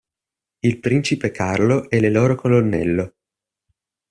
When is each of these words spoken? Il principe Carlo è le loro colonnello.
Il 0.61 0.79
principe 0.79 1.29
Carlo 1.29 1.87
è 1.87 1.99
le 1.99 2.09
loro 2.09 2.33
colonnello. 2.33 3.17